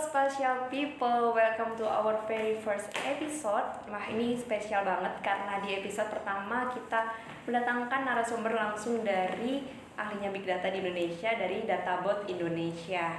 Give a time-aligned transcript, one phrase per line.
[0.00, 3.68] spatial people, welcome to our very first episode.
[3.84, 7.12] Wah ini spesial banget karena di episode pertama kita
[7.44, 9.60] mendatangkan narasumber langsung dari
[10.00, 13.12] ahlinya Big Data di Indonesia dari Databot Indonesia.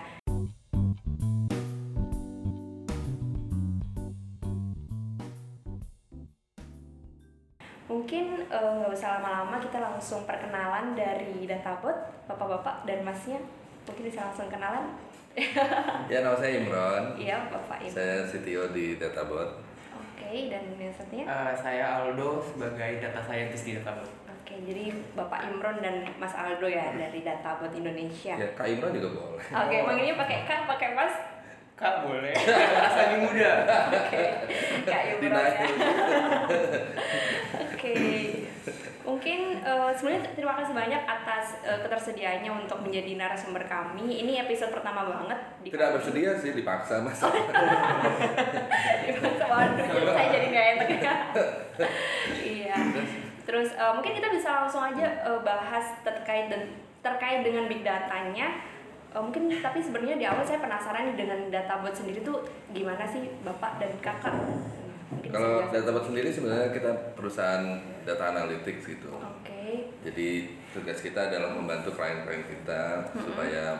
[7.85, 13.37] Mungkin eh, nggak usah lama-lama kita langsung perkenalan dari Databot, bapak-bapak dan masnya.
[13.85, 15.10] Mungkin bisa langsung kenalan.
[16.11, 17.03] Ya, nama saya Imron.
[17.15, 17.93] Iya, bapak ibu.
[17.95, 19.63] Saya CTO di Databot.
[19.95, 21.23] Oke, dan yang satunya?
[21.23, 24.07] Eh, saya Aldo sebagai data scientist di Databot.
[24.27, 28.35] Oke, jadi Bapak Imron dan Mas Aldo ya dari Databot Indonesia.
[28.35, 29.45] Ya, Kak Imron juga boleh.
[29.47, 31.15] Oke, manggilnya pakai Kak, pakai Mas.
[31.79, 33.51] Kak boleh, rasa lebih muda.
[33.89, 34.23] Oke,
[34.83, 35.63] Kak Imron ya.
[37.63, 37.93] Oke,
[39.01, 44.21] mungkin eh, sebenarnya terima kasih banyak atas eh, ketersediaannya untuk menjadi narasumber kami.
[44.21, 45.39] Ini episode pertama banget.
[45.65, 47.21] Di Tidak bersedia sih, dipaksa mas.
[49.51, 49.83] Waduh,
[50.15, 51.15] saya jadi nggak enak ya.
[52.55, 52.77] iya.
[53.43, 58.63] Terus eh, mungkin kita bisa langsung aja eh, bahas terkait dan terkait dengan big datanya.
[59.11, 62.39] Eh, mungkin tapi sebenarnya di awal saya penasaran dengan databot sendiri tuh
[62.71, 64.33] gimana sih bapak dan kakak?
[65.31, 67.63] Kalau bisa- Databot sendiri sebenarnya kita perusahaan
[68.07, 69.11] data analytics gitu.
[69.11, 69.91] Oke.
[70.01, 70.29] Jadi
[70.71, 73.75] tugas kita adalah membantu klien-klien kita supaya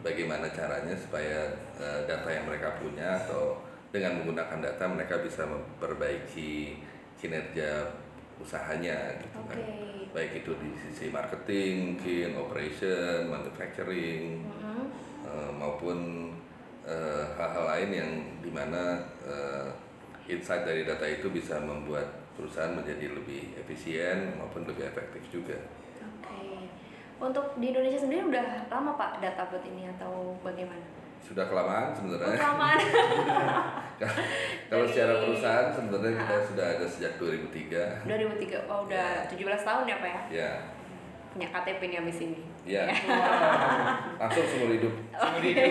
[0.00, 6.82] bagaimana caranya supaya eh, data yang mereka punya atau dengan menggunakan data mereka bisa memperbaiki
[7.20, 7.94] kinerja
[8.42, 9.54] usahanya gitu kan.
[9.54, 10.10] Oke.
[10.10, 14.84] Baik itu di sisi marketing, mungkin operation, manufacturing, Mm-mm.
[15.22, 15.98] eh, maupun
[16.84, 18.10] eh, hal-hal lain yang
[18.42, 19.68] di mana eh,
[20.26, 25.54] insight dari data itu bisa membuat perusahaan menjadi lebih efisien maupun lebih efektif juga.
[26.00, 26.66] Oke.
[27.16, 30.82] Untuk di Indonesia sendiri udah lama Pak databot ini atau bagaimana?
[31.20, 32.36] Sudah kelamaan Oh, sebenarnya.
[32.36, 32.78] kelamaan.
[34.68, 36.44] Kalau secara perusahaan sebenarnya kita Ah.
[36.44, 38.04] sudah ada sejak 2003.
[38.04, 38.66] 2003.
[38.66, 40.20] Oh, udah 17 tahun ya Pak ya?
[40.28, 40.50] Ya,
[41.30, 42.40] Punya KTP nih abis ini.
[42.62, 42.84] ya.
[44.16, 44.92] Langsung seumur hidup.
[45.16, 45.70] Seumur hidup.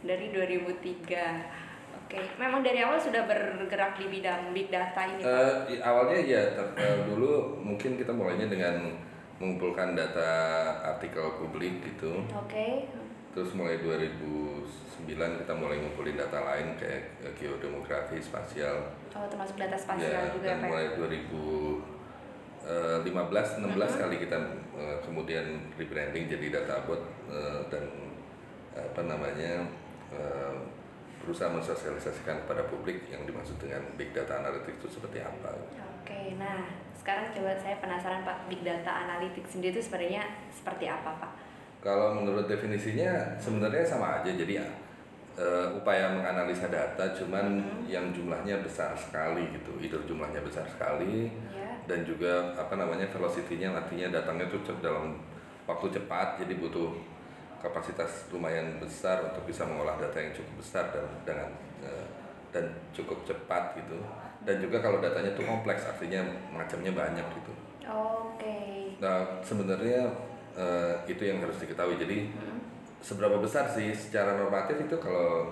[0.00, 1.69] Dari 2003.
[2.10, 5.30] Oke, memang dari awal sudah bergerak di bidang big data ini Pak.
[5.30, 8.92] Eh, i- awalnya ya ter- eh, dulu mungkin kita mulainya dengan
[9.38, 10.28] mengumpulkan data
[10.84, 12.20] artikel publik gitu.
[12.28, 12.84] Oke.
[13.30, 14.66] Terus mulai 2009
[15.38, 18.90] kita mulai ngumpulin data lain kayak eh, geodemografi, spasial.
[19.14, 20.66] Oh, termasuk data spasial Ya, juga ya dan Pak.
[20.66, 24.36] mulai 2015 16 kali kita
[24.74, 27.84] eh, kemudian rebranding jadi databot eh, dan
[28.72, 29.64] apa namanya
[30.10, 30.54] eh,
[31.20, 35.52] berusaha mensosialisasikan kepada publik yang dimaksud dengan big data analytics itu seperti apa.
[36.00, 36.64] Oke, nah
[36.96, 41.32] sekarang coba saya penasaran Pak, big data analytics sendiri itu sebenarnya seperti apa Pak?
[41.80, 44.64] Kalau menurut definisinya sebenarnya sama aja jadi
[45.36, 49.72] eh, upaya menganalisa data cuman yang jumlahnya besar sekali gitu.
[49.80, 51.72] Itu jumlahnya besar sekali Ya.
[51.88, 55.16] dan juga apa namanya velocity-nya artinya datangnya tuh dalam
[55.64, 56.92] waktu cepat jadi butuh
[57.60, 61.48] kapasitas lumayan besar untuk bisa mengolah data yang cukup besar dan dengan
[61.80, 62.06] eh,
[62.50, 64.00] dan cukup cepat gitu
[64.42, 67.52] dan juga kalau datanya tuh kompleks artinya macamnya banyak gitu
[67.84, 68.56] Oke.
[68.98, 70.08] nah sebenarnya
[70.52, 72.58] eh, itu yang harus diketahui jadi Hmm.
[73.00, 75.48] seberapa besar sih secara normatif itu kalau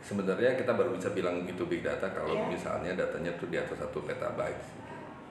[0.00, 2.48] sebenarnya kita baru bisa bilang itu big data kalau Iya.
[2.48, 4.58] misalnya datanya tuh di atas satu petabyte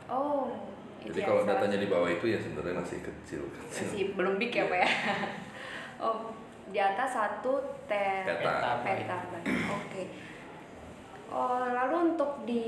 [0.05, 0.51] Oh.
[0.99, 4.51] itu jadi kalau datanya di bawah itu ya sebenarnya masih kecil kecil masih belum big
[4.51, 4.89] ya pak ya
[5.99, 6.31] oh
[6.65, 8.79] di atas satu ter Peta.
[8.79, 9.43] petabyte.
[9.69, 10.03] oke
[11.29, 12.65] oh lalu untuk di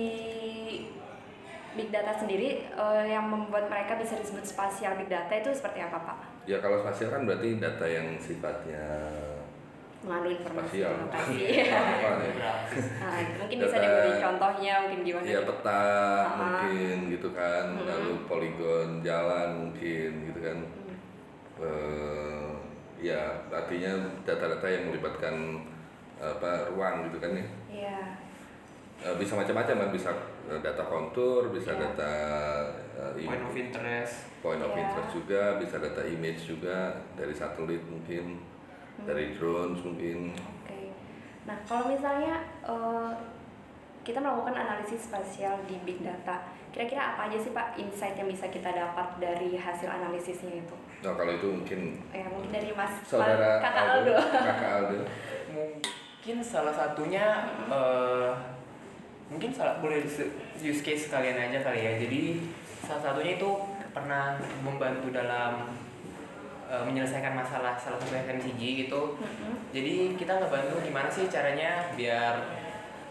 [1.71, 5.97] big data sendiri eh, yang membuat mereka bisa disebut spasial big data itu seperti apa
[5.97, 8.83] pak ya kalau spasial kan berarti data yang sifatnya
[10.01, 10.97] mengandung informasi spasial?
[12.33, 12.85] Grafis.
[12.97, 16.25] nah, mungkin bisa Data- diberi contohnya mungkin gimana ya peta Ah.
[16.33, 17.85] mungkin gitu kan Hmm.
[17.85, 20.97] lalu poligon jalan mungkin gitu kan Hmm.
[21.61, 22.50] Eh,
[23.01, 23.19] ya
[23.49, 23.91] artinya
[24.21, 25.65] data-data yang melibatkan
[26.15, 27.97] apa ruang gitu kan ya Iya.
[29.01, 30.13] Eh, bisa macam-macam kan bisa
[30.45, 31.81] eh, data kontur bisa Iya.
[31.89, 32.13] data
[32.93, 34.15] eh, Point of interest.
[34.39, 34.85] point of Iya.
[34.85, 36.77] interest juga bisa data image juga
[37.17, 38.37] dari satelit mungkin
[39.01, 39.05] Hmm.
[39.09, 40.93] dari drones mungkin Oke.
[41.41, 43.11] Nah, kalau misalnya eh,
[44.01, 48.47] kita melakukan analisis spasial di big data, kira-kira apa aja sih Pak insight yang bisa
[48.47, 50.75] kita dapat dari hasil analisisnya itu?
[51.01, 54.13] nah kalau itu mungkin Ya, mungkin dari Mas saudara Kakak Aldo.
[54.21, 54.99] kakak Aldo
[55.49, 57.25] Mungkin salah satunya
[57.67, 58.29] eh,
[59.25, 61.97] mungkin salah boleh se- use case kalian aja kali ya.
[61.97, 62.45] Jadi
[62.79, 63.49] salah satunya itu
[63.89, 65.73] pernah membantu dalam
[66.63, 69.17] uh, menyelesaikan masalah salah satu FMCG gitu.
[69.17, 69.53] Mm-mm.
[69.73, 72.37] Jadi kita ngebantu gimana sih caranya biar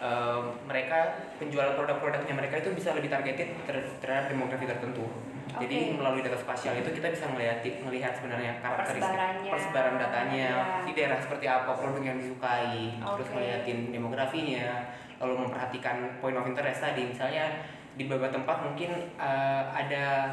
[0.00, 5.06] uh, mereka penjual produk-produknya mereka itu bisa lebih targeted ter- terhadap demografi tertentu.
[5.50, 5.98] Jadi Oke.
[5.98, 10.86] melalui data spasial itu kita bisa melihat melihat sebenarnya karakteristik persebaran datanya Ya.
[10.86, 13.34] di daerah seperti apa produk yang disukai, terus Oke.
[13.34, 17.66] ngeliatin demografinya, lalu memperhatikan point of interest tadi misalnya
[17.98, 20.32] di beberapa tempat mungkin uh, ada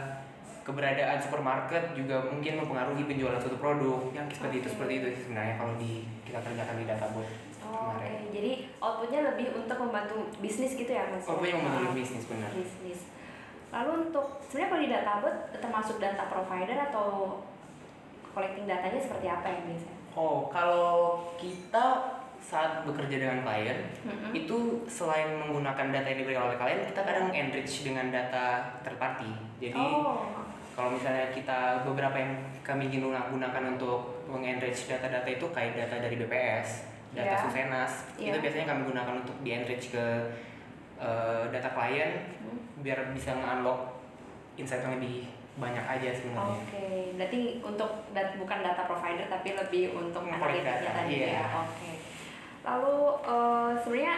[0.61, 4.73] keberadaan supermarket juga mungkin mempengaruhi penjualan suatu produk yang seperti itu Oke.
[4.77, 7.27] seperti itu sebenarnya kalau di kita kerjakan di databot
[7.67, 8.31] Oh, Oke, kemarin.
[8.31, 11.23] jadi outputnya lebih untuk membantu bisnis gitu ya mas?
[11.23, 12.49] Oh, yang membantu bisnis benar.
[12.49, 12.99] Bisnis.
[13.67, 17.07] Lalu untuk sebenarnya kalau di databot termasuk data provider atau
[18.31, 19.97] collecting datanya seperti apa ya biasanya?
[20.15, 20.87] Oh, kalau
[21.35, 21.85] kita
[22.37, 24.31] saat bekerja dengan klien Mm-mm.
[24.31, 28.45] itu selain menggunakan data yang diberikan oleh klien, kita kadang enrich dengan data
[28.81, 29.29] third party.
[29.59, 30.23] Jadi oh,
[30.71, 36.15] kalau misalnya kita beberapa yang kami guna- gunakan untuk mengenrich data-data itu kayak data dari
[36.15, 37.39] BPS, data Iya.
[37.39, 38.29] Susenas, Iya.
[38.29, 40.05] itu biasanya kami gunakan untuk di enrich ke
[40.97, 42.09] eh, data klien
[42.41, 42.57] Hmm.
[42.79, 44.01] biar bisa nge-unlock
[44.55, 46.17] insight yang lebih banyak aja oke.
[46.17, 46.63] sebenarnya.
[47.13, 51.29] Berarti untuk dat- bukan data provider tapi lebih untuk analitiknya data, tadi iya.
[51.37, 51.45] ya.
[51.61, 51.91] Oke.
[52.63, 54.15] Lalu eh, sebenarnya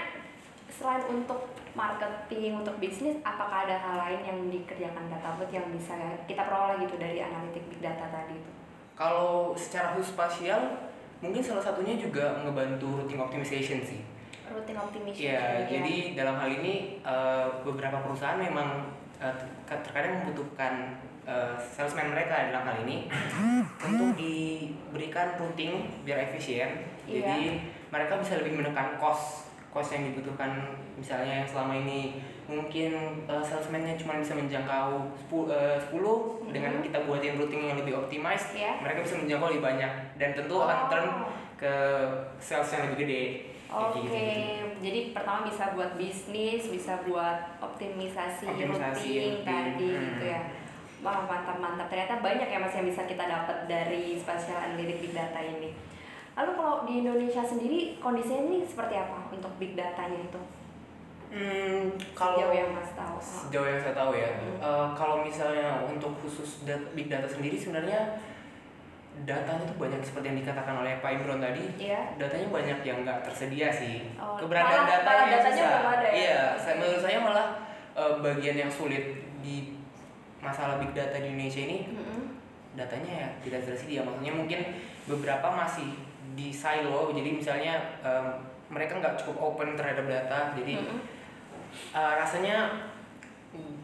[0.70, 1.40] selain untuk
[1.70, 5.96] marketing untuk bisnis, apakah ada hal lain yang dikerjakan databot yang bisa
[6.26, 8.52] kita peroleh gitu dari analitik big data tadi itu?
[8.96, 10.89] Kalau secara khusus spasial,
[11.20, 14.00] mungkin salah satunya juga ngebantu routing optimization sih.
[14.50, 15.30] Rutin optimization.
[15.30, 18.88] Iya, jadi dalam hal ini eh, beberapa perusahaan memang
[19.20, 23.06] ter- terkadang membutuhkan eh, salesman mereka dalam hal ini
[23.88, 26.88] untuk diberikan routing biar efisien.
[27.06, 27.22] Iya.
[27.22, 27.40] Jadi
[27.94, 32.18] mereka bisa lebih menekan cost cost yang dibutuhkan misalnya yang selama ini
[32.50, 32.92] mungkin
[33.24, 36.84] eh, salesman-nya cuma bisa menjangkau 10, eh, 10 dengan Mhm.
[36.90, 38.82] kita buatin routing yang lebih optimized Iya.
[38.82, 41.08] mereka bisa menjangkau lebih banyak dan tentu akan turn
[41.56, 41.74] ke
[42.42, 43.24] sales yang lebih gede
[43.70, 44.18] Oke, gitu.
[44.82, 50.06] jadi pertama bisa buat bisnis, bisa buat optimisasi, Optimisasi routing routing, tadi hmm.
[50.10, 50.42] gitu ya.
[51.00, 51.86] Wah mantap mantap.
[51.88, 55.72] Ternyata banyak ya mas yang bisa kita dapat dari spatial analytic big data ini.
[56.34, 60.42] Lalu kalau di Indonesia sendiri kondisinya ini seperti apa untuk big datanya itu?
[61.30, 63.16] Hmm, kalau Sejauh yang mas tahu.
[63.22, 64.58] sejauh yang saya tahu ya, Hmm.
[64.58, 68.18] eh, kalau misalnya untuk khusus dat- big data sendiri sebenarnya
[69.20, 71.64] datanya tuh banyak seperti yang dikatakan oleh Pak Imron tadi.
[71.78, 72.16] Iya.
[72.16, 74.10] Datanya banyak yang nggak tersedia sih.
[74.16, 75.70] Oh, Keberadaan malah- datanya, malah yang datanya susah.
[75.76, 76.14] belum ada ya?
[76.16, 77.48] Iya, saya, menurut saya malah
[77.92, 79.04] eh, bagian yang sulit
[79.38, 79.76] di
[80.40, 82.32] masalah big data di Indonesia ini Mm-mm.
[82.72, 84.60] datanya ya tidak tersedia maksudnya mungkin
[85.04, 86.00] beberapa masih
[86.32, 88.40] di silo jadi misalnya em,
[88.70, 91.19] mereka nggak cukup open terhadap data jadi Mm-mm.
[91.92, 92.88] Eh, rasanya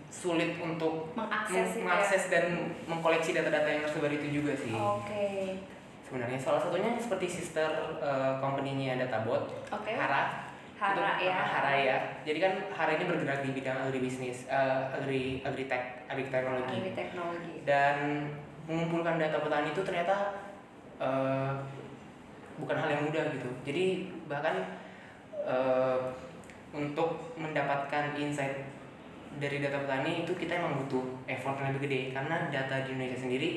[0.07, 1.81] sulit untuk Mengakses ya?
[1.81, 2.45] mengakses dan
[2.85, 5.57] mengkoleksi data-data yang tersebar itu juga sih Oke.
[6.01, 7.67] sebenarnya salah satunya seperti sister
[7.97, 9.91] eh, company-nya Databot Oke.
[9.91, 10.45] Hara
[10.75, 11.35] Hara Itu- ya.
[11.35, 16.93] Hara ya jadi kan Hara ini bergerak di bidang agribisnis eh, agri agritech agriteknologi Agri
[16.93, 17.53] teknologi.
[17.63, 18.29] dan
[18.65, 20.15] mengumpulkan data petani itu ternyata
[20.95, 21.51] eh,
[22.55, 23.85] bukan hal yang mudah gitu jadi
[24.25, 24.55] bahkan
[25.35, 25.99] eh,
[26.75, 28.67] untuk mendapatkan insight
[29.35, 33.19] dari data petani itu kita emang butuh effort yang lebih gede karena data di Indonesia
[33.19, 33.49] sendiri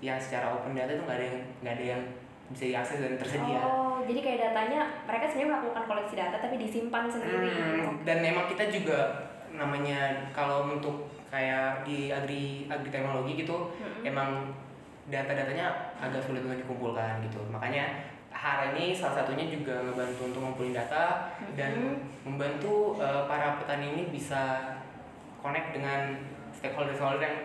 [0.00, 2.02] yang secara open data itu nggak ada yang nggak ada yang
[2.46, 7.04] bisa diakses dan tersedia Oh, jadi kayak datanya mereka sebenarnya melakukan koleksi data tapi disimpan
[7.10, 7.48] sendiri.
[7.48, 8.98] Hmm, dan memang kita juga
[9.50, 14.04] namanya kalau untuk kayak di agri agri teknologi gitu Mm-mm.
[14.04, 14.52] emang
[15.08, 18.04] data-datanya agak sulit untuk dikumpulkan gitu makanya
[18.36, 21.96] HAR ini salah satunya juga ngebantu untuk ngumpulin data dan Mm-mm.
[22.22, 24.76] membantu eh, para petani ini bisa
[25.40, 26.20] connect dengan
[26.52, 27.36] stakeholder-stakeholder yang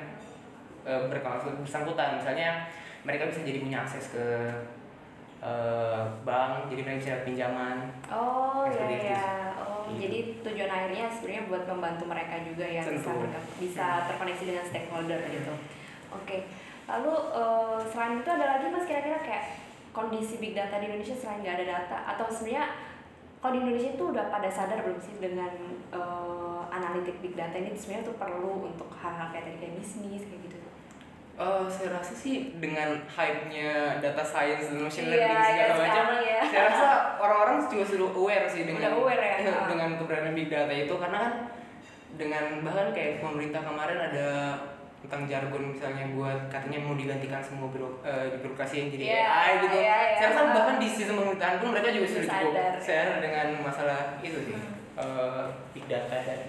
[0.82, 2.66] berkaitan bersangkutan misalnya
[3.02, 4.26] mereka bisa jadi punya akses ke
[5.40, 7.78] eh, bank jadi mereka bisa pinjaman
[8.10, 9.22] Oh Yang ya seperti itu ya.
[9.22, 9.40] sih.
[9.58, 9.98] Oh Gitu.
[10.08, 13.12] jadi tujuan akhirnya sebenarnya buat membantu mereka juga ya bisa Tentu.
[13.20, 15.54] mereka bisa terkoneksi dengan stakeholder gitu.
[16.12, 16.38] Oke.
[16.88, 19.46] Lalu eh, selain itu ada lagi mas kira-kira kayak
[19.92, 22.66] kondisi big data di Indonesia selain nggak ada data atau sebenarnya
[23.42, 25.52] kalau di Indonesia itu udah pada sadar belum sih dengan
[25.92, 30.42] eh, analitik big data ini sebenarnya tuh perlu untuk hal-hal kayak tadi kayak bisnis kayak
[30.48, 30.58] gitu.
[31.42, 36.06] Eh, saya rasa sih dengan hype-nya data science dan machine Iya, learning iya, segala macam,
[36.06, 36.42] sekarang ya.
[36.46, 36.88] saya rasa
[37.24, 39.36] orang-orang juga sudah aware sih dengan Udah aware ya?
[39.74, 41.34] dengan keberadaan big data itu karena kan
[42.12, 44.28] dengan bahkan kayak pemerintah kemarin ada
[45.02, 49.54] tentang jargon misalnya buat katanya mau digantikan semua biro, eh, birokrasi yang jadi Iya, AI
[49.60, 49.76] gitu.
[49.76, 50.16] iya, iya.
[50.16, 52.74] Saya rasa bahkan di sistem pemerintahan pun mereka juga sudah cukup Sadar.
[52.78, 54.74] sadar dengan masalah itu sih Hmm.
[54.96, 56.40] eh, big data dan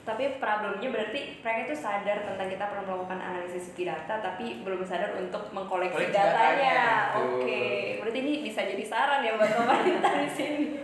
[0.00, 4.82] tapi problemnya berarti mereka itu sadar tentang kita perlu melakukan analisis big data tapi belum
[4.82, 7.14] sadar untuk mengkoleksi Koleksi datanya.
[7.14, 7.20] datanya.
[7.20, 7.62] Oke,
[7.96, 10.66] berarti ini bisa jadi saran ya buat pemerintah di sini.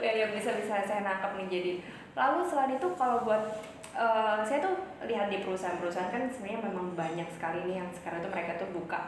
[0.00, 1.72] Ya, yang bisa bisa saya nangkap nih jadi.
[2.14, 3.52] Lalu selain itu kalau buat
[3.92, 8.30] eh, saya tuh lihat di perusahaan-perusahaan kan sebenarnya memang banyak sekali nih yang sekarang tuh
[8.30, 9.00] mereka tuh buka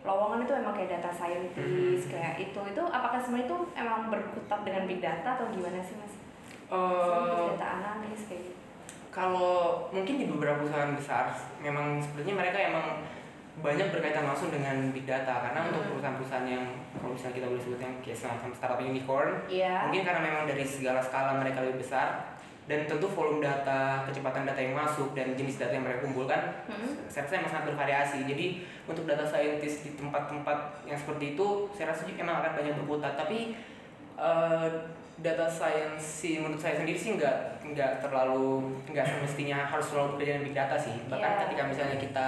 [0.00, 1.58] lowongan itu emang kayak data scientist
[2.04, 2.10] Mhm.
[2.10, 6.14] kayak itu itu apakah semua itu emang berkutat dengan big data atau gimana sih mas?
[6.68, 8.56] Eh, data analis kayak gitu.
[9.08, 12.86] kalau mungkin di beberapa perusahaan besar memang sepertinya mereka emang
[13.58, 15.90] banyak berkaitan langsung dengan big data karena untuk Hmm.
[15.90, 19.74] perusahaan-perusahaan yang kalau misalnya kita boleh sebutnya kayak semacam startup unicorn Iya.
[19.82, 22.37] mungkin karena memang dari segala skala mereka lebih besar
[22.68, 26.92] dan tentu volume data, kecepatan data yang masuk dan jenis data yang mereka kumpulkan Hmm.
[27.08, 28.28] saya rasa emang sangat bervariasi.
[28.28, 28.46] Jadi
[28.84, 33.16] untuk data scientist di tempat-tempat yang seperti itu saya rasa emang akan banyak berkutat.
[33.16, 33.56] Tapi
[34.14, 34.68] eh,
[35.18, 40.30] data science sih menurut saya sendiri sih nggak nggak terlalu nggak semestinya harus selalu bekerja
[40.36, 40.94] dengan big data sih.
[41.08, 41.40] Bahkan Iya.
[41.48, 42.26] ketika misalnya kita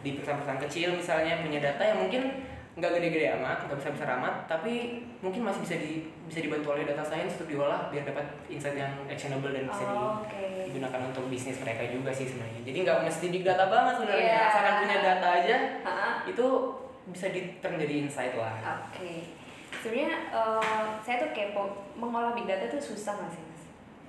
[0.00, 2.22] di perusahaan-perusahaan kecil misalnya punya data yang mungkin
[2.70, 4.74] nggak gede-gede amat, nggak besar-besar amat, tapi
[5.18, 5.90] mungkin masih bisa di
[6.24, 10.22] bisa dibantu oleh data science untuk diolah biar dapat insight yang actionable dan bisa Oh,
[10.22, 10.70] Oke.
[10.70, 12.62] digunakan untuk bisnis mereka juga sih sebenarnya.
[12.62, 14.22] Jadi nggak mesti big data banget sebenarnya.
[14.24, 14.40] Iya.
[14.46, 16.08] Asalkan punya data aja Ha-ha.
[16.24, 16.46] itu
[17.10, 18.54] bisa di turn jadi insight lah.
[18.86, 19.34] Oke.
[19.72, 21.62] Sebenarnya eh, saya tuh kepo
[21.94, 23.62] mengolah big data tuh susah nggak sih mas?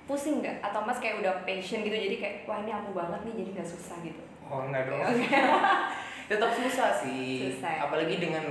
[0.04, 0.62] Pusing nggak?
[0.62, 3.68] Atau mas kayak udah passion gitu jadi kayak wah ini aku banget nih jadi nggak
[3.68, 4.22] susah gitu.
[4.46, 5.02] Oh enggak dong.
[6.32, 7.52] Tetap susah sih.
[7.52, 7.84] Susah?
[7.84, 8.44] Apalagi dengan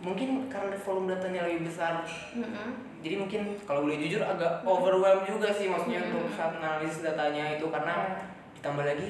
[0.00, 2.00] mungkin karena volume datanya lebih besar.
[2.32, 2.68] Mm-mm.
[3.00, 6.10] Jadi mungkin kalau boleh jujur agak overwhelm juga sih maksudnya Hmm.
[6.16, 8.20] untuk saat analisis datanya itu karena Iya.
[8.56, 9.08] ditambah lagi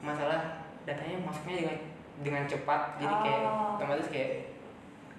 [0.00, 0.40] masalah
[0.82, 1.76] datanya masuknya dengan
[2.20, 3.76] dengan cepat jadi kayak Oh.
[3.76, 4.30] otomatis kayak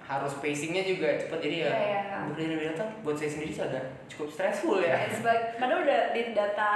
[0.02, 2.18] harus pacingnya juga cepat jadi ya Iya, iya.
[2.26, 6.22] bekerja dengan data buat saya sendiri agak cukup stressful ya Ya, sebagai, padahal udah di
[6.32, 6.70] data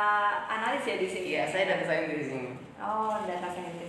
[0.47, 1.25] analis ya di sini.
[1.29, 3.84] iya saya data scientist di sini Oh, data scientist.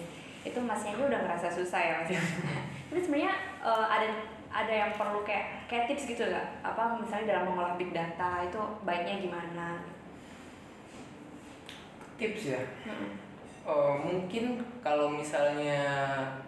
[0.47, 2.11] Itu masnya aja udah ngerasa susah ya mas.
[2.89, 4.07] Tapi sebenarnya eh, ada
[4.49, 6.47] ada yang perlu kayak kayak tips gitu nggak?
[6.63, 9.83] Apa misalnya dalam mengolah big data itu baiknya gimana?
[12.17, 13.13] tips ya Mm-mm.
[13.67, 15.83] Eh, mungkin kalau misalnya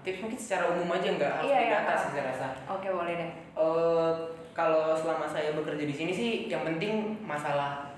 [0.00, 2.00] tips mungkin secara umum aja nggak harus Iya, di iya, data apa?
[2.00, 3.31] sih saya rasa Oke boleh deh.
[3.52, 4.12] Eh,
[4.55, 7.90] kalau selama saya bekerja di sini sih yang penting masalah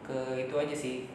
[0.00, 1.08] ke itu aja sih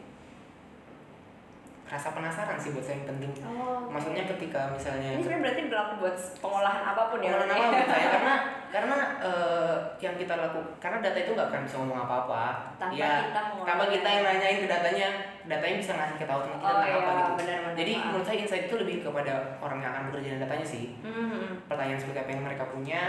[1.86, 3.94] rasa penasaran sih buat saya yang penting Oh, oke.
[3.94, 7.30] maksudnya ketika misalnya ini sebenarnya berarti berlaku buat pengolahan apa pun ya?
[7.30, 7.62] Pengolahan berarti?
[7.62, 8.34] apa menurut saya karena
[8.74, 12.42] karena eh, yang kita lakukan karena data itu nggak akan bisa ngomong apa-apa
[12.76, 13.66] Tanpa ya kita mengolah.
[13.68, 15.08] tanpa kita yang nanyain ke datanya
[15.44, 17.74] datanya bisa ngasih kita tahu tentang kita Oh, tentang iya, apa gitu benar-benar.
[17.76, 18.02] jadi Ah.
[18.04, 21.46] menurut saya insight itu lebih kepada orang yang akan bekerja dengan datanya sih Hmm.
[21.64, 23.00] pertanyaan seperti apa yang mereka punya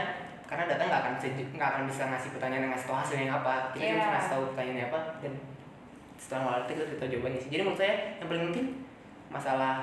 [0.46, 1.14] karena data nggak akan
[1.52, 4.14] nggak akan bisa ngasih pertanyaan yang ngasih tahu hasilnya apa kita cuma Iya.
[4.14, 5.34] ngasih tahu pertanyaannya apa dan
[6.18, 8.68] setelah ngolah data kita jawabannya sih jadi menurut saya yang paling penting
[9.30, 9.74] masalah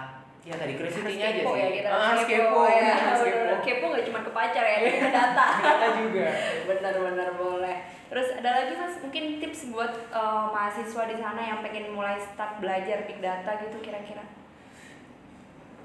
[0.44, 2.92] ya tadi curiosity-nya aja Kepo sih ya kita ah, harus kepo ya.
[3.08, 3.54] harus kepo.
[3.64, 5.46] Kepo nggak cuma ke pacar ya, ke data.
[5.56, 6.28] data juga
[6.68, 7.76] Benar-benar boleh.
[8.12, 12.60] Terus ada lagi mas mungkin tips buat eh, mahasiswa di sana yang pengen mulai start
[12.60, 14.20] belajar big data gitu kira-kira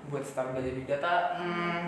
[0.10, 1.82] buat start belajar big data hmm,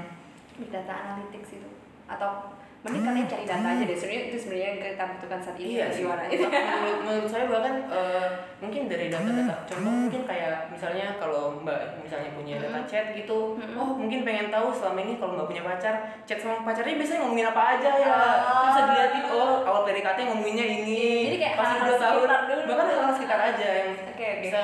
[0.61, 1.69] big data analytics itu
[2.05, 3.93] atau mending kalian cari data aja deh.
[3.93, 6.01] Sebenarnya itu sebenarnya yang kita butuhkan saat ini iya sih.
[6.01, 6.23] gimana
[6.81, 12.33] menurut, menurut saya bahkan eh, mungkin dari data-data contoh mungkin kayak misalnya kalau mbak misalnya
[12.33, 12.89] punya data Hmm.
[12.89, 13.77] chat gitu Hmm.
[13.77, 17.47] oh mungkin pengen tahu selama ini kalau mbak punya pacar chat sama pacarnya biasanya ngomongin
[17.47, 18.09] apa aja ya.
[18.41, 18.65] Oh.
[18.65, 21.01] bisa dilihatin oh awal PDKT ngomonginnya ini.
[21.29, 24.41] Jadi kayak pas hal-hal udah tahun bahkan hal sekitar aja yang Oke, oke.
[24.41, 24.61] bisa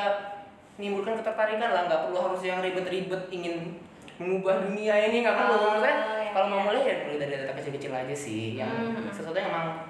[0.76, 1.82] menimbulkan ketertarikan lah.
[1.86, 3.78] Nggak perlu harus yang ribet-ribet ingin
[4.18, 5.54] mengubah dunia ini nggak perlu.
[5.54, 5.94] Oh, iya,
[6.38, 6.66] kalau mau iya.
[6.70, 9.10] mulai ya mulai dari data kecil-kecil aja sih yang Hmm.
[9.10, 9.90] sesuatu yang emang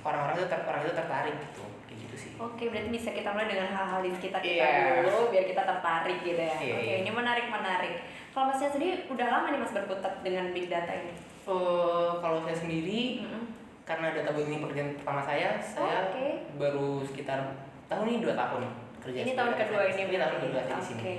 [0.00, 3.48] orang-orang itu ter orang itu tertarik gitu kayak gitu sih Oke, berarti bisa kita mulai
[3.48, 5.02] dengan hal-hal di sekitar kita Iya.
[5.02, 6.54] dulu biar kita tertarik gitu ya.
[6.54, 6.96] Iya, Oke, iya.
[7.00, 7.94] ini menarik menarik.
[8.30, 11.10] Kalau masnya sendiri udah lama nih mas berkutat dengan big data ini?
[11.42, 13.42] Eh, kalau saya sendiri Mm-mm.
[13.82, 16.46] karena data ini pekerjaan pertama saya saya Oke.
[16.54, 17.40] baru sekitar
[17.86, 18.62] tahun ini dua tahun
[19.00, 20.44] kerja Ini tahun kedua ini ini tahun berarti?
[20.46, 21.18] kedua saya di sini Oke.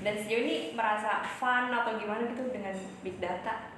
[0.00, 3.70] Dan sejauh ini merasa fun atau gimana gitu dengan big data?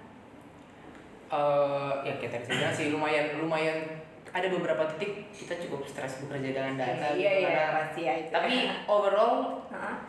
[1.26, 3.82] Eh, ya kayak tadi saya sih lumayan lumayan
[4.30, 8.14] ada beberapa titik kita cukup stres bekerja dengan data iya gitu, iya karena- pasti ya
[8.16, 8.30] itu.
[8.30, 8.54] tapi
[8.86, 9.34] overall
[9.66, 10.06] Hah?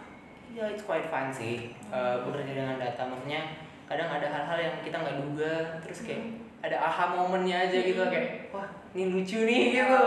[0.47, 3.41] ya it's quite fun sih eh, bekerja dengan data maksudnya
[3.86, 6.38] kadang ada hal-hal yang kita nggak duga terus kayak Hmm.
[6.59, 8.12] ada aha momennya aja gitu Hmm.
[8.12, 10.01] kayak wah ini lucu nih gitu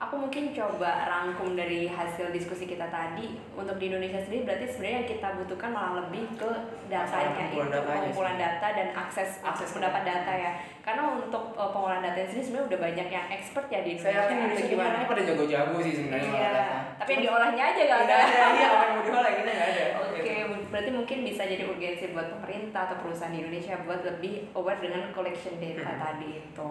[0.00, 3.36] aku mungkin coba rangkum dari hasil diskusi kita tadi.
[3.52, 6.50] Untuk di Indonesia sendiri berarti sebenarnya yang kita butuhkan malah lebih ke
[6.88, 10.32] datanya itu pengumpulan data dan akses akses mendapat data.
[10.32, 10.52] ya.
[10.80, 14.08] Karena untuk uh, pengolahan data sendiri sebenarnya udah banyak yang expert ya di Indonesia.
[14.08, 14.96] saya yakin Indonesia gimana?
[15.04, 16.52] pada jago-jago sih sebenarnya Iya,
[16.96, 18.44] tapi yang diolahnya aja gak nggak ada.
[18.50, 19.84] iya orang yang mau diolah kita nggak ada.
[20.00, 20.34] Oke,
[20.72, 25.12] berarti mungkin bisa jadi urgensi buat pemerintah atau perusahaan di Indonesia buat lebih aware dengan
[25.12, 26.00] collection data Hmm.
[26.00, 26.70] tadi itu.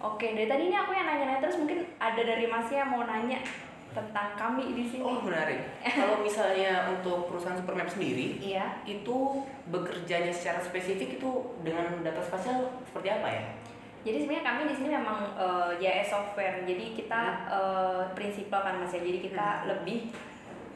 [0.00, 3.36] Oke, dari tadi ini aku yang nanya-nanya terus mungkin ada dari Masnya yang mau nanya
[3.90, 5.02] tentang kami di sini.
[5.02, 5.66] oh menarik
[5.98, 8.86] kalau misalnya untuk perusahaan Supermap sendiri Iya.
[8.86, 11.30] itu bekerjanya secara spesifik itu
[11.60, 13.42] dengan data spasial seperti apa ya
[14.00, 16.64] Jadi sebenarnya kami di sini memang eh, JS software.
[16.64, 19.02] Jadi kita eh, prinsipal kan Mas ya.
[19.02, 20.08] Jadi kita lebih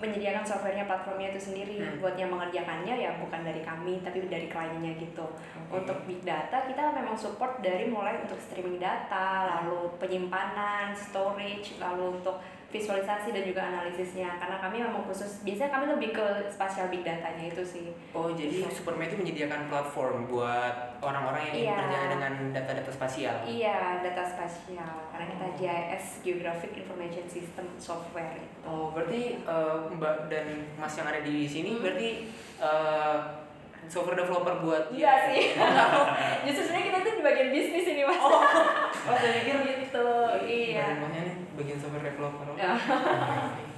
[0.04, 1.96] menyediakan softwarenya platformnya itu sendiri Hmm.
[2.04, 5.24] buat yang mengerjakannya ya bukan dari kami tapi dari kliennya gitu.
[5.72, 12.20] Untuk big data kita memang support dari mulai untuk streaming data, lalu penyimpanan, storage, lalu
[12.20, 12.36] untuk
[12.74, 14.34] visualisasi dan juga analisisnya.
[14.36, 17.94] Karena kami memang khusus biasanya kami lebih ke spatial big datanya itu sih.
[18.10, 21.76] Oh jadi Supermap itu menyediakan platform buat orang-orang yang ingin Iya.
[21.78, 23.36] bekerja dengan data-data spasial.
[23.46, 24.94] Iya, data spasial.
[25.08, 28.58] Karena kita GIS Geographic Information System Software itu.
[28.66, 31.80] Oh berarti eh, Mbak dan Mas yang ada di sini Hmm.
[31.80, 32.10] berarti
[32.58, 33.16] eh,
[33.90, 35.42] software developer buat Iya sih.
[36.48, 38.20] Justru sebenarnya kita tuh di bagian bisnis ini mas.
[38.20, 38.40] Oh,
[39.10, 40.08] oh saya pikir gitu.
[40.44, 40.86] Iya.
[41.04, 42.46] Bagian nih bagian software developer.
[42.56, 42.72] Ya.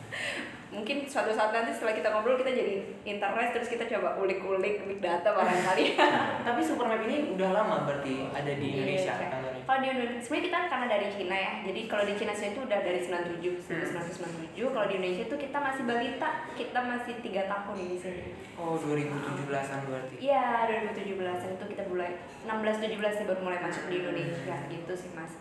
[0.77, 5.01] Mungkin suatu saat nanti setelah kita ngobrol kita jadi internet terus kita coba ulik-ulik big
[5.01, 5.97] data barangkali.
[6.47, 9.27] Tapi Supermap ini udah lama berarti ada di Iya, Indonesia iya.
[9.27, 9.63] kantornya.
[9.65, 11.53] Kalau di Indonesia, sebenarnya kita kan karena dari Cina ya.
[11.65, 13.83] Jadi kalau di Cina sendiri itu udah dari 97, Hmm.
[13.83, 14.69] 1997.
[14.69, 18.25] Kalau di Indonesia itu kita masih balita, kita masih tiga tahun di sini.
[18.55, 20.15] Oh 2017an berarti.
[20.21, 20.45] Iya,
[20.93, 21.09] 2017
[21.51, 22.11] itu kita mulai
[22.45, 25.33] 16 17 sih baru mulai masuk di Indonesia gitu sih Mas.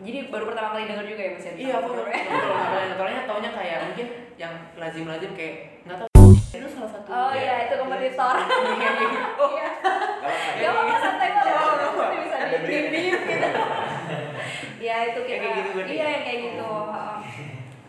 [0.00, 1.52] Jadi baru pertama kali denger juga ya Mas ya?
[1.60, 2.24] Iya aku nggak software?
[2.24, 4.06] tahu nggak taunya taunya kayak mungkin
[4.40, 5.54] yang lazim-lazim kayak
[5.84, 7.08] nggak tahu itu salah satu.
[7.12, 8.36] Oh iya, itu kompetitor.
[9.40, 9.68] Oh Iya.
[10.56, 10.64] Iya.
[10.64, 11.44] Ya apa santai kok.
[11.44, 11.98] Iya, iya, iya.
[12.00, 13.28] Nanti bisa di gitu.
[14.88, 15.36] Ya itu kita.
[15.44, 15.92] Kayak gitu berarti?
[15.92, 16.68] Iya yang kayak gitu.
[16.72, 17.16] Heeh.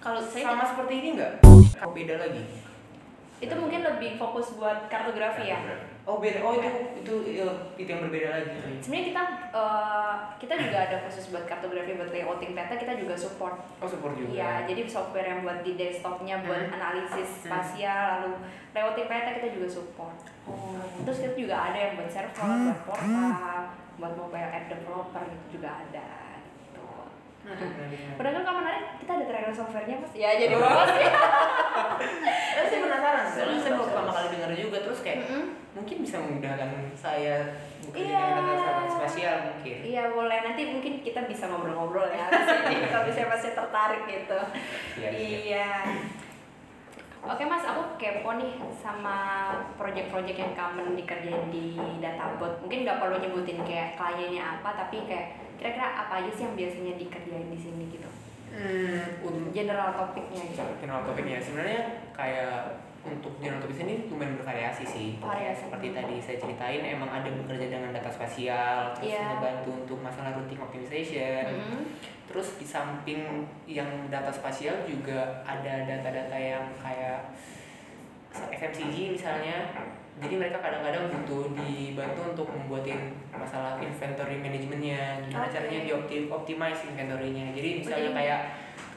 [0.03, 1.33] Kalau saya sama seperti ini nggak?
[1.95, 2.43] Beda lagi?
[3.41, 5.57] Itu mungkin lebih fokus buat kartografi ya.
[6.05, 6.45] Oh beda.
[6.45, 6.69] Oh itu
[7.01, 7.13] itu
[7.73, 8.53] itu yang berbeda lagi.
[8.77, 13.57] Sebenarnya kita eh, kita juga ada khusus buat kartografi buat layouting peta kita juga support.
[13.81, 14.29] Oh support juga.
[14.29, 16.77] Iya, jadi software yang buat di desktopnya buat Hmm.
[16.77, 17.41] analisis Hmm.
[17.49, 18.31] spasial, lalu
[18.71, 20.17] layouting peta kita juga support.
[21.01, 23.61] Terus kita juga ada yang buat server, buat portal,
[23.97, 26.07] buat mobile app developer itu juga ada.
[27.41, 30.13] Padahal kan kalau menarik, kita ada trailer softwarenya mas.
[30.13, 31.03] Ya jadi promosi.
[32.51, 35.19] Tapi saya penasaran, soalnya saya baru pertama kali dengar juga terus kayak
[35.71, 37.35] mungkin bisa memudahkan saya
[37.81, 38.23] bekerja Iya.
[38.37, 39.77] dengan data spasial mungkin.
[39.81, 44.39] Iya boleh nanti mungkin kita bisa ngobrol-ngobrol ya sini kalau bisa masih tertarik gitu.
[44.99, 45.27] Iya, iya.
[45.41, 45.69] Iya.
[47.21, 52.57] Oke mas, aku kepo nih sama project-project yang common dikerjain di Databot.
[52.59, 56.93] Mungkin nggak perlu nyebutin kayak kliennya apa, tapi kayak kira-kira apa aja sih yang biasanya
[56.97, 58.09] dikerjain di sini gitu.
[58.51, 60.65] Hmm, General topiknya gitu.
[60.81, 65.09] general topiknya sebenarnya kayak untuk general topik ini lumayan bervariasi sih.
[65.17, 65.69] Variasi.
[65.69, 69.37] Seperti tadi saya ceritain emang ada bekerja dengan data spasial, terus Iya.
[69.37, 71.45] membantu untuk masalah routing optimization.
[71.47, 71.81] Mm-mm.
[72.25, 77.31] Terus di samping yang data spasial juga ada data-data yang kayak
[78.33, 79.69] FMCG misalnya.
[80.21, 81.49] Jadi mereka kadang-kadang butuh
[82.01, 82.99] dibantu untuk membuatin
[83.31, 85.53] masalah inventory manajemennya, gimana Oke.
[85.53, 87.53] caranya dioptim optimize inventory-nya.
[87.53, 88.41] Jadi misalnya Jadi- kayak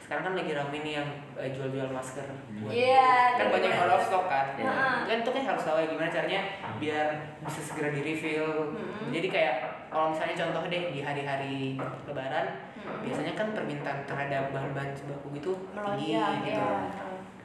[0.01, 2.27] sekarang kan lagi rame nih yang eh, jual-jual masker.
[2.61, 3.09] buat- Iya.
[3.35, 4.47] Kan banyak out of stock kan.
[4.55, 4.95] Heeh.
[5.03, 6.41] Kan itu kan harus tahu ya gimana caranya
[6.77, 7.07] biar
[7.41, 8.71] bisa segera di refill.
[8.71, 9.09] Mm-mm.
[9.09, 9.55] Jadi kayak
[9.89, 11.73] kalau misalnya contoh deh di hari-hari
[12.05, 12.45] lebaran
[12.77, 13.01] Mm-mm.
[13.01, 16.53] biasanya kan permintaan terhadap bahan-bahan sembako gitu tinggi Melonjak gitu.
[16.53, 16.69] ya.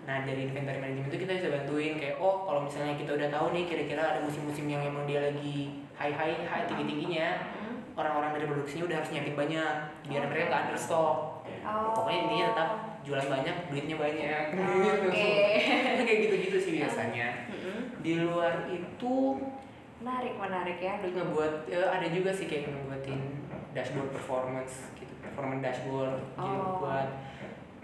[0.00, 3.46] Nah dari inventory management itu kita bisa bantuin kayak oh kalau misalnya kita udah tahu
[3.50, 7.28] nih kira-kira ada musim-musim yang emang dia lagi high high high tinggi tingginya
[7.60, 7.76] Mm.
[7.92, 9.74] orang-orang dari produksinya udah harus nyiapin banyak
[10.06, 11.16] biar mereka nggak understock.
[11.60, 11.92] Oh.
[11.92, 12.70] Pokoknya intinya tetap
[13.02, 14.44] jualan banyak duitnya banyak.
[14.56, 15.30] Oke.
[16.06, 17.28] kayak gitu-gitu sih biasanya.
[17.46, 18.00] Mm-mm.
[18.00, 19.14] Di luar itu
[20.00, 20.96] Menarik, menarik ya.
[20.96, 23.20] ngebuat ya ada juga sih kayak ngebuatin
[23.70, 26.80] dashboard performance gitu performance dashboard jadi Oh.
[26.80, 27.08] buat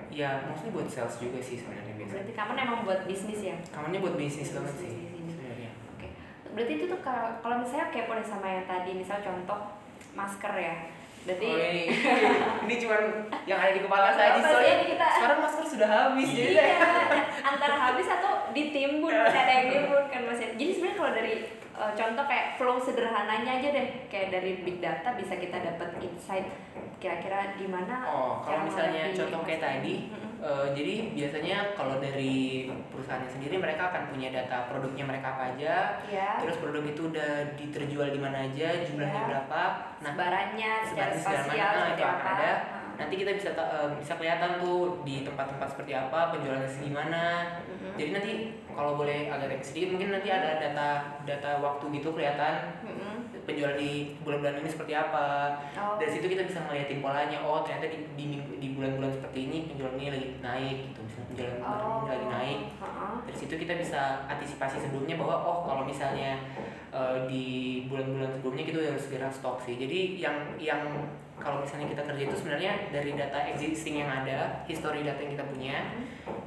[0.09, 3.57] ya mostly buat sales juga sih sebenarnya biasanya Berarti kamu emang buat bisnis ya?
[3.69, 4.93] kamarnya buat bisnis banget sih
[5.27, 6.09] sebenarnya Oke.
[6.53, 9.61] Berarti itu tuh kalau kalau misalnya kepo nih sama yang tadi, misal contoh
[10.13, 10.75] masker ya.
[11.27, 11.83] Berarti oh, ini
[12.65, 12.97] ini cuma
[13.45, 15.07] yang ada di kepala saya Apa soalnya kita?
[15.11, 16.69] sekarang masker sudah habis jadi iya,
[17.43, 21.33] antara habis atau ditimbun masih ada yang timbun kan masih jadi sebenarnya kalau dari
[21.73, 23.89] uh, contoh kayak flow sederhananya aja deh.
[24.09, 26.49] Kayak dari big data bisa kita dapat insight
[26.97, 30.09] kira-kira di mana Oh, kalau misalnya contoh kayak tadi,
[30.41, 36.01] eh, jadi biasanya kalau dari perusahaannya sendiri mereka akan punya data produknya mereka apa aja,
[36.09, 39.29] ya terus produk itu udah diterjual di mana aja, jumlahnya Ya.
[39.29, 39.63] berapa.
[40.01, 42.33] Nah, sebarannya secara spasial mana, itu akan apa.
[42.33, 42.53] ada.
[42.97, 47.25] Nanti kita bisa eh, bisa kelihatan tuh di tempat-tempat seperti apa, penjualannya segimana.
[47.69, 47.95] Mm-mm.
[47.97, 48.33] Jadi nanti
[48.77, 50.89] kalau boleh agak sedikit mungkin nanti ada data
[51.25, 53.33] data waktu gitu kelihatan Mm-mm.
[53.49, 55.57] penjualan di bulan-bulan ini seperti apa.
[55.77, 55.97] Oh.
[55.97, 58.27] dari situ kita bisa ngeliatin polanya oh ternyata di di,
[58.61, 62.05] di bulan-bulan seperti ini penjualan ini lagi naik gitu misalnya penjualan Oh.
[62.05, 62.61] ini lagi naik
[63.25, 66.37] dari situ kita bisa antisipasi sebelumnya bahwa oh kalau misalnya
[66.93, 67.47] eh, di
[67.89, 70.83] bulan-bulan sebelumnya gitu harus segera stok sih jadi yang yang
[71.37, 75.45] kalau misalnya kita kerja itu sebenarnya dari data existing yang ada history data yang kita
[75.47, 75.77] punya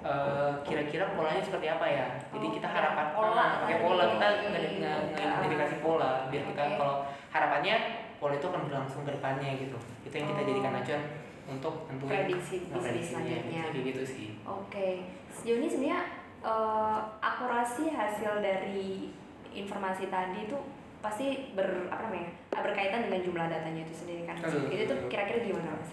[0.02, 3.84] eh, kira-kira polanya seperti apa ya jadi Oh, kita pakai harapan pola pakai tadi.
[3.84, 6.76] pola kita nge- nge- ngeidentifikasi pola biar kita Oke.
[6.76, 6.96] kalau
[7.30, 7.76] harapannya
[8.16, 10.48] pola itu akan berlangsung ke depannya gitu itu yang kita Oh.
[10.48, 11.04] jadikan acuan
[11.48, 14.88] untuk tentuin prediksi bisnis selanjutnya kayak gitu sih Oke,
[15.32, 16.02] sejauh ini sebenarnya
[16.42, 19.14] eh, akurasi hasil dari
[19.52, 20.58] informasi tadi itu
[21.00, 24.36] pasti ber apa namanya berkaitan dengan jumlah datanya itu sendiri kan.
[24.38, 25.92] Betul, Itu tuh kira-kira gimana mas?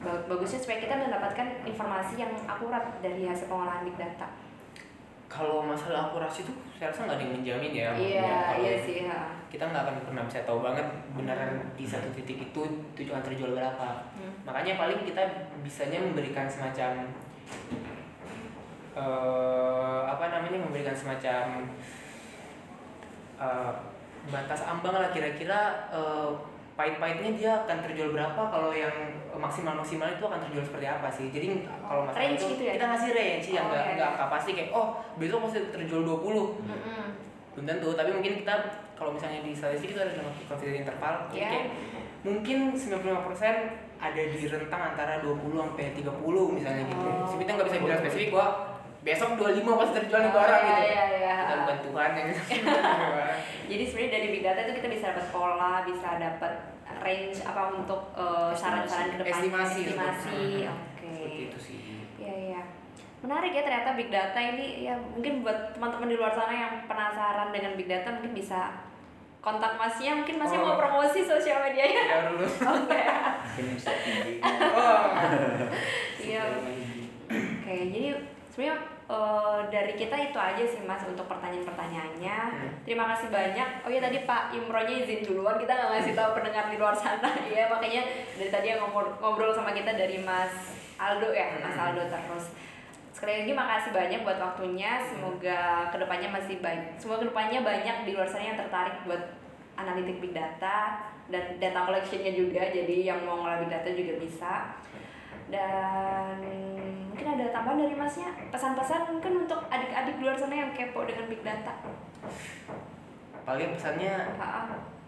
[0.00, 4.26] Ba- Bagusnya supaya kita mendapatkan informasi yang akurat dari hasil pengolahan big data.
[5.30, 9.06] kalau masalah akurasi tuh saya rasa nggak ada yang menjamin ya Iya, Ya, iya sih.
[9.06, 9.30] ha.
[9.46, 10.82] kita nggak akan pernah bisa tahu banget
[11.14, 12.62] beneran di satu titik itu
[12.98, 14.34] tujuan terjual berapa Hmm.
[14.42, 15.22] makanya paling kita
[15.62, 17.14] bisanya memberikan semacam
[18.90, 21.62] eh apa namanya memberikan semacam
[23.38, 23.72] eh,
[24.28, 26.30] batas ambang lah kira-kira eh,
[26.76, 28.92] pahit-pahitnya dia akan terjual berapa kalau yang
[29.32, 31.46] maksimal maksimal itu akan terjual seperti apa sih jadi
[31.80, 32.72] kalau masalah Range itu gitu ya?
[32.76, 34.26] kita ngasih range yang Oh, nggak iya, nggak iya.
[34.28, 36.24] pasti kayak oh besok pasti terjual 20
[36.64, 37.06] Mm-mm.
[37.52, 38.54] belum tentu tapi mungkin kita
[38.96, 41.48] kalau misalnya di statistik itu ada dalam confidence interval Iya.
[41.48, 41.66] kayak
[42.20, 47.04] mungkin 95% ada di rentang antara 20 sampai 30 misalnya gitu.
[47.04, 47.36] Oh.
[47.36, 48.48] Kita nggak bisa bilang spesifik bahwa
[49.00, 50.84] besok 25 pasti terjual nih Oh, barang iya, gitu.
[50.86, 51.34] iya, iya.
[51.40, 52.28] Kita bukan Tuhan yang
[53.70, 56.52] Jadi sebenarnya dari big data itu kita bisa dapat pola, bisa dapat
[56.98, 59.80] range apa untuk eh, saran-saran ke depan Estimasi.
[59.86, 60.42] estimasi.
[60.74, 61.08] Oke.
[61.08, 61.78] Seperti itu sih.
[62.18, 62.62] Iya iya.
[63.20, 67.48] Menarik ya ternyata big data ini ya mungkin buat teman-teman di luar sana yang penasaran
[67.50, 68.80] dengan big data mungkin bisa
[69.40, 70.66] kontak masnya mungkin masnya Oh.
[70.66, 72.02] mau promosi sosial medianya.
[72.02, 72.44] Ya dulu.
[72.74, 73.00] Oke.
[73.00, 75.00] mungkin bisa tinggi Oh.
[76.18, 76.42] Iya.
[77.30, 78.04] Oke, jadi
[78.50, 78.76] sebenarnya
[79.10, 82.38] eh, dari kita itu aja sih Mas untuk pertanyaan-pertanyaannya.
[82.54, 82.70] Hmm.
[82.86, 83.68] Terima kasih banyak.
[83.82, 87.26] Oh iya tadi Pak Imronya izin duluan kita nggak ngasih tahu pendengar di luar sana
[87.54, 88.02] ya makanya
[88.38, 91.84] dari tadi yang ngobrol, ngobrol sama kita dari Mas Aldo ya Mas Hmm.
[91.90, 92.46] Aldo terus.
[93.10, 95.02] Sekali lagi makasih banyak buat waktunya.
[95.04, 96.96] Semoga ke depannya masih baik.
[96.96, 99.36] Semoga ke depannya banyak di luar sana yang tertarik buat
[99.76, 102.64] analitik big data dan data collectionnya juga.
[102.72, 104.52] Jadi yang mau ngolah big data juga bisa.
[105.50, 106.39] Dan
[107.60, 111.76] tambahan dari masnya pesan-pesan mungkin untuk adik-adik di luar sana yang kepo dengan big data.
[113.44, 114.32] Paling pesannya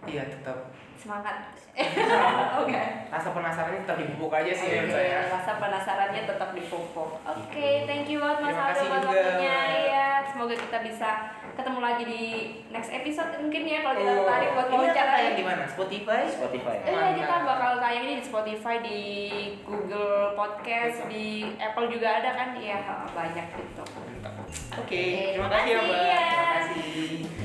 [0.04, 0.68] iya tetap
[1.00, 1.56] semangat.
[2.60, 3.08] Oke.
[3.08, 5.18] rasa penasarannya tetap dipupuk aja sih menurut Oke, saya.
[5.32, 7.10] rasa penasarannya tetap dipupuk.
[7.24, 9.58] Oke, thank you banget Mas Aldo buat waktunya.
[9.88, 12.22] Iya, semoga kita bisa ketemu lagi di
[12.68, 15.12] next episode mungkin ya kalau kita tertarik buat Oh, ini akan wawancara.
[15.12, 15.64] tayang di mana?
[15.66, 16.22] Spotify?
[16.24, 17.14] Spotify Eh, Mantap.
[17.14, 19.00] kita bakal tayang ini di Spotify, di
[19.62, 21.26] Google Podcast, di
[21.56, 22.48] Apple juga ada kan?
[22.54, 22.78] Iya,
[23.12, 23.84] banyak gitu.
[24.74, 25.98] Oke, terima kasih ya, Mbak.
[25.98, 27.41] Iya, Terima kasih.